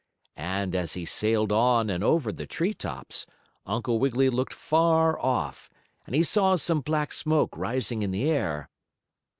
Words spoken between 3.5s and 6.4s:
Uncle Wiggily looked far off, and he